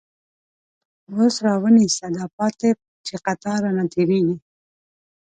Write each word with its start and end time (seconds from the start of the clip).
اوس 1.13 1.35
را 1.45 1.53
ونیسه 1.63 2.07
دا 2.15 2.25
پاتی، 2.35 2.69
چه 3.07 3.15
قطار 3.25 3.59
رانه 3.63 3.85
تیریږی 3.93 4.37